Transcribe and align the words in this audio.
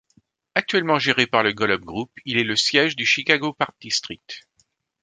Actuellement 0.55 0.97
géré 0.97 1.27
par 1.27 1.43
le 1.43 1.53
Golub 1.53 1.83
Group, 1.85 2.09
il 2.25 2.39
est 2.39 2.43
le 2.43 2.55
siège 2.55 2.95
du 2.95 3.05
Chicago 3.05 3.53
Park 3.53 3.75
District. 3.79 4.47